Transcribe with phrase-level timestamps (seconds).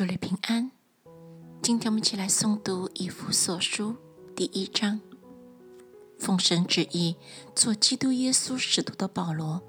[0.00, 0.70] 主内平安。
[1.60, 3.90] 今天我们一起来诵读《以弗所书》
[4.34, 4.98] 第一章。
[6.18, 7.16] 奉神旨意，
[7.54, 9.60] 做基督耶稣使徒的保罗，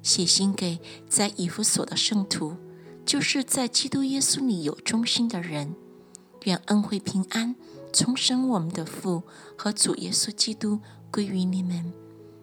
[0.00, 2.56] 写信给在以弗所的圣徒，
[3.04, 5.74] 就是在基督耶稣里有忠心的人。
[6.44, 7.56] 愿恩惠平安
[7.92, 9.24] 从神我们的父
[9.58, 10.78] 和主耶稣基督
[11.10, 11.92] 归于你们。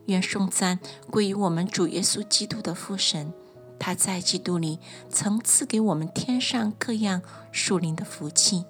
[0.08, 3.32] 愿颂赞归于我们主耶稣基督的父神。
[3.80, 7.22] 他在基督里曾赐给我们天上各样
[7.52, 8.66] 属灵的福气，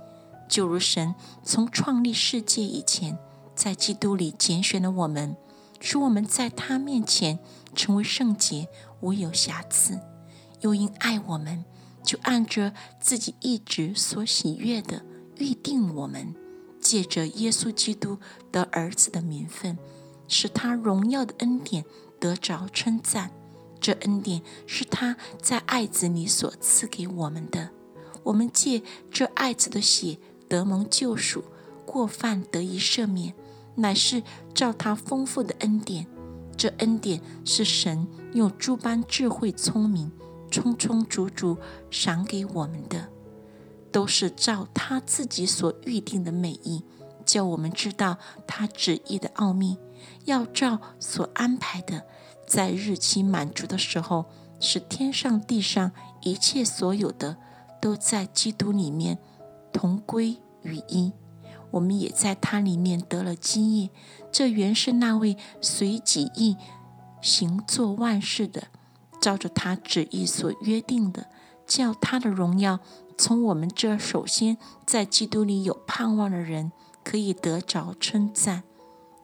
[0.47, 3.17] 就如神从创立世界以前，
[3.55, 5.35] 在基督里拣选了我们，
[5.79, 7.39] 使我们在他面前
[7.75, 8.67] 成为圣洁，
[9.01, 9.99] 无有瑕疵；
[10.61, 11.63] 又因爱我们，
[12.03, 15.03] 就按着自己一直所喜悦的
[15.37, 16.35] 预定我们，
[16.79, 18.19] 借着耶稣基督
[18.51, 19.77] 的儿子的名分，
[20.27, 21.83] 使他荣耀的恩典
[22.19, 23.31] 得着称赞。
[23.79, 27.69] 这恩典是他在爱子里所赐给我们的，
[28.23, 28.81] 我们借
[29.11, 30.17] 这爱子的血
[30.49, 31.43] 得蒙救赎，
[31.85, 33.33] 过犯得以赦免，
[33.75, 36.07] 乃是照他丰富的恩典。
[36.57, 40.11] 这恩典是神用诸般智慧聪明，
[40.49, 41.57] 充充足足
[41.91, 43.09] 赏给我们的，
[43.91, 46.83] 都是照他自己所预定的美意，
[47.23, 49.77] 叫我们知道他旨意的奥秘，
[50.25, 52.07] 要照所安排的。
[52.47, 54.25] 在日期满足的时候，
[54.59, 57.37] 使天上地上一切所有的
[57.81, 59.19] 都在基督里面
[59.71, 61.11] 同归于一。
[61.71, 63.89] 我们也在他里面得了基业。
[64.31, 66.55] 这原是那位随己意
[67.21, 68.69] 行做万事的，
[69.19, 71.27] 照着他旨意所约定的，
[71.65, 72.79] 叫他的荣耀
[73.17, 76.71] 从我们这首先在基督里有盼望的人
[77.03, 78.63] 可以得着称赞。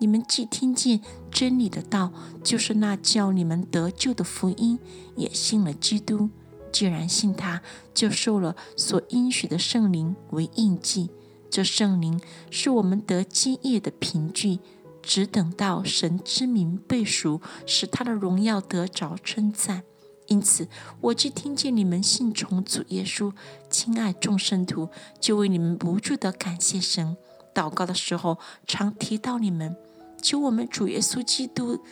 [0.03, 0.99] 你们既听见
[1.31, 2.11] 真理的道，
[2.43, 4.77] 就是那叫你们得救的福音，
[5.15, 6.29] 也信了基督。
[6.73, 7.61] 既然信他，
[7.93, 11.09] 就受了所应许的圣灵为印记。
[11.49, 12.19] 这圣灵
[12.51, 14.59] 是我们得基业的凭据，
[15.01, 19.83] 只等到神之名被赎，使他的荣耀得着称赞。
[20.27, 20.67] 因此，
[20.99, 23.31] 我既听见你们信从主耶稣，
[23.69, 24.89] 亲爱众圣徒，
[25.21, 27.15] 就为你们不住的感谢神。
[27.55, 29.77] 祷告的时候，常提到你们。
[30.23, 31.83] 求我们主耶稣基督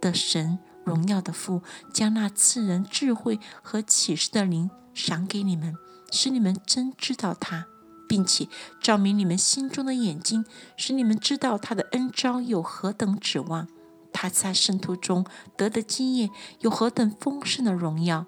[0.00, 5.74] 的神荣耀的父，将那赐人智慧和启示的灵赏给你们，
[6.12, 7.66] 使你们真知道他，
[8.06, 8.46] 并且
[8.82, 10.44] 照明你们心中的眼睛，
[10.76, 13.66] 使你们知道他的恩招有何等指望，
[14.12, 15.24] 他在圣徒中
[15.56, 16.28] 得的经验
[16.60, 18.26] 有何等丰盛的荣耀，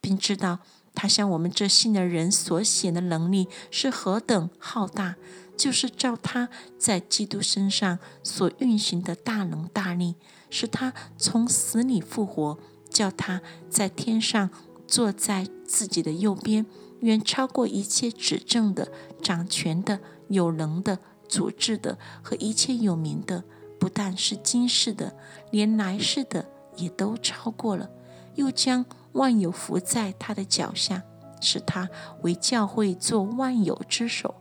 [0.00, 0.60] 并知道
[0.98, 5.14] 他向我们这信的人所显的能力是何等浩大。
[5.56, 6.48] 就是照他
[6.78, 10.14] 在基督身上所运行的大能大力，
[10.48, 12.56] 使他从死里复活，
[12.88, 14.50] 叫他在天上
[14.86, 16.64] 坐在自己的右边，
[17.00, 19.98] 远超过一切执政的、掌权的、
[20.28, 23.42] 有能的、主治的和一切有名的，
[23.80, 25.16] 不但是今世的，
[25.50, 27.90] 连来世的也都超过了。
[28.38, 31.02] 又将万有伏在他的脚下，
[31.40, 31.90] 使他
[32.22, 34.32] 为教会做万有之首。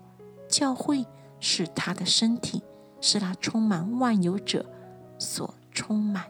[0.47, 1.03] 教会
[1.39, 2.61] 是他的身体，
[3.01, 4.63] 是他充满万有者
[5.17, 6.23] 所充满。